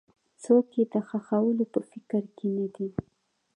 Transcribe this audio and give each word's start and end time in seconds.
څوک 0.43 0.67
یې 0.77 0.83
د 0.93 0.95
ښخولو 1.07 1.65
په 1.73 1.79
فکر 1.89 2.23
کې 2.37 2.47
نه 2.57 2.67
دي. 2.75 2.89